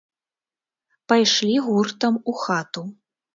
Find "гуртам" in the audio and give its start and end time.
1.67-2.19